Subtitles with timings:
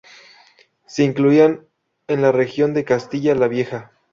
[0.87, 1.63] Se incluía
[2.07, 3.91] en la Región de Castilla la Vieja.